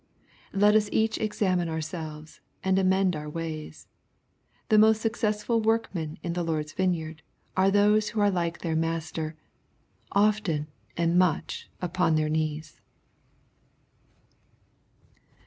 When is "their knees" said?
12.15-12.81